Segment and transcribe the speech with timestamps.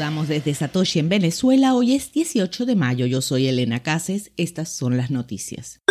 [0.00, 1.74] desde Satoshi en Venezuela.
[1.74, 3.04] Hoy es 18 de mayo.
[3.04, 4.32] Yo soy Elena Cases.
[4.38, 5.82] Estas son las noticias.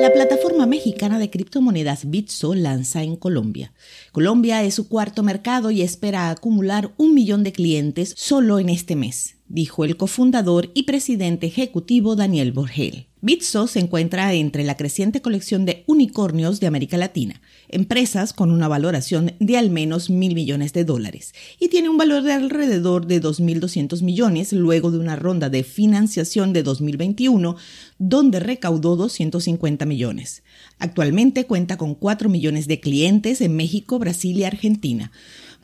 [0.00, 3.72] La plataforma mexicana de criptomonedas Bitso lanza en Colombia.
[4.10, 8.96] Colombia es su cuarto mercado y espera acumular un millón de clientes solo en este
[8.96, 13.06] mes, dijo el cofundador y presidente ejecutivo Daniel Borgel.
[13.26, 18.68] Bitso se encuentra entre la creciente colección de unicornios de América Latina, empresas con una
[18.68, 23.20] valoración de al menos mil millones de dólares, y tiene un valor de alrededor de
[23.20, 27.56] 2.200 millones luego de una ronda de financiación de 2021
[27.98, 30.44] donde recaudó 250 millones.
[30.78, 35.10] Actualmente cuenta con 4 millones de clientes en México, Brasil y Argentina.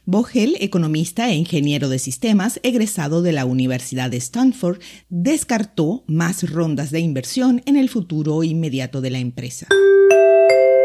[0.04, 6.90] Vogel, economista e ingeniero de sistemas, egresado de la Universidad de Stanford, descartó más rondas
[6.90, 9.68] de inversión en el futuro inmediato de la empresa.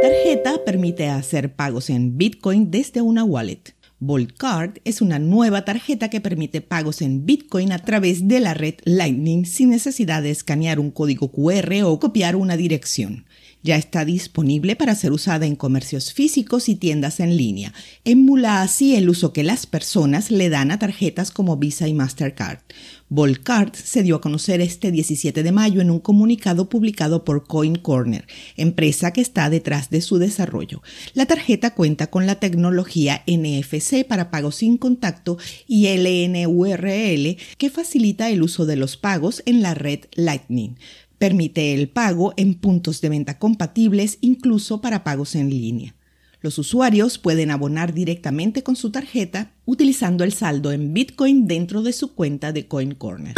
[0.03, 3.76] Tarjeta permite hacer pagos en Bitcoin desde una wallet.
[3.99, 8.53] Bolt Card es una nueva tarjeta que permite pagos en Bitcoin a través de la
[8.53, 13.25] red Lightning sin necesidad de escanear un código QR o copiar una dirección.
[13.63, 17.73] Ya está disponible para ser usada en comercios físicos y tiendas en línea.
[18.05, 22.59] Emula así el uso que las personas le dan a tarjetas como Visa y Mastercard.
[23.09, 27.75] Volcard se dio a conocer este 17 de mayo en un comunicado publicado por Coin
[27.75, 28.27] Corner,
[28.57, 30.81] empresa que está detrás de su desarrollo.
[31.13, 38.29] La tarjeta cuenta con la tecnología NFC para pagos sin contacto y LNURL que facilita
[38.29, 40.75] el uso de los pagos en la red Lightning.
[41.17, 45.96] Permite el pago en puntos de venta compatibles incluso para pagos en línea.
[46.41, 51.93] Los usuarios pueden abonar directamente con su tarjeta utilizando el saldo en Bitcoin dentro de
[51.93, 53.35] su cuenta de CoinCorner.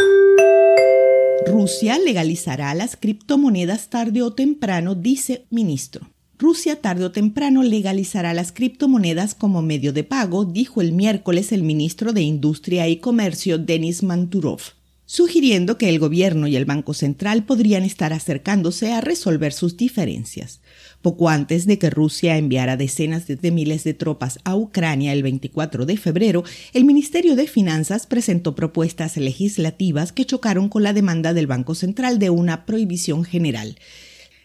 [1.47, 6.09] Rusia legalizará las criptomonedas tarde o temprano, dice ministro.
[6.37, 11.63] Rusia tarde o temprano legalizará las criptomonedas como medio de pago, dijo el miércoles el
[11.63, 14.61] ministro de Industria y Comercio Denis Manturov
[15.09, 20.61] sugiriendo que el gobierno y el Banco Central podrían estar acercándose a resolver sus diferencias.
[21.01, 25.87] Poco antes de que Rusia enviara decenas de miles de tropas a Ucrania el 24
[25.87, 26.43] de febrero,
[26.73, 32.19] el Ministerio de Finanzas presentó propuestas legislativas que chocaron con la demanda del Banco Central
[32.19, 33.79] de una prohibición general.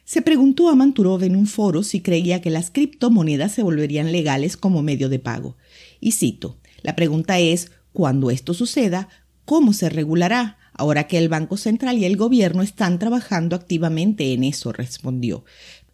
[0.06, 4.56] Se preguntó a Manturov en un foro si creía que las criptomonedas se volverían legales
[4.56, 5.58] como medio de pago.
[6.00, 9.08] Y cito, la pregunta es, cuando esto suceda,
[9.44, 10.56] ¿Cómo se regulará?
[10.72, 15.44] Ahora que el Banco Central y el Gobierno están trabajando activamente en eso, respondió.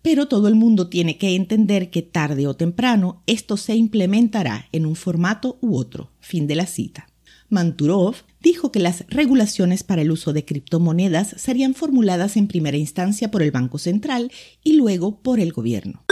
[0.02, 4.86] Pero todo el mundo tiene que entender que tarde o temprano esto se implementará en
[4.86, 6.10] un formato u otro.
[6.20, 7.08] Fin de la cita.
[7.50, 13.30] Manturov dijo que las regulaciones para el uso de criptomonedas serían formuladas en primera instancia
[13.30, 14.30] por el Banco Central
[14.62, 16.04] y luego por el gobierno.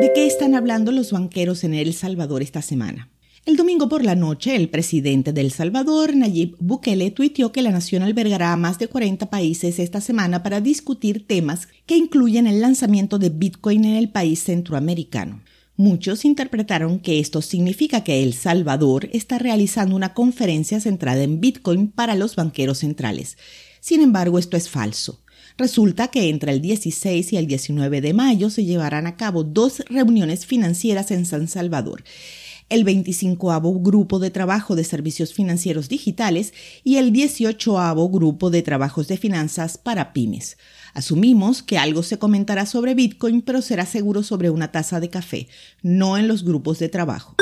[0.00, 3.10] ¿De qué están hablando los banqueros en El Salvador esta semana?
[3.44, 7.72] El domingo por la noche, el presidente de El Salvador, Nayib Bukele, tuiteó que la
[7.72, 12.60] nación albergará a más de 40 países esta semana para discutir temas que incluyen el
[12.60, 15.42] lanzamiento de Bitcoin en el país centroamericano.
[15.74, 21.88] Muchos interpretaron que esto significa que El Salvador está realizando una conferencia centrada en Bitcoin
[21.88, 23.36] para los banqueros centrales.
[23.80, 25.20] Sin embargo, esto es falso.
[25.58, 29.80] Resulta que entre el 16 y el 19 de mayo se llevarán a cabo dos
[29.88, 32.04] reuniones financieras en San Salvador
[32.72, 33.52] el 25
[33.82, 37.78] Grupo de Trabajo de Servicios Financieros Digitales y el 18
[38.10, 40.56] Grupo de Trabajos de Finanzas para Pymes.
[40.94, 45.48] Asumimos que algo se comentará sobre Bitcoin, pero será seguro sobre una taza de café,
[45.82, 47.36] no en los grupos de trabajo.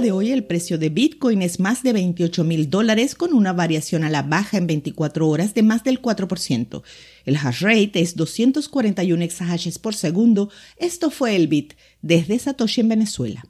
[0.00, 4.02] De hoy el precio de Bitcoin es más de 28 mil dólares con una variación
[4.02, 6.82] a la baja en 24 horas de más del 4%.
[7.26, 10.48] El hash rate es 241 exahashes por segundo.
[10.78, 13.44] Esto fue el Bit desde Satoshi en Venezuela.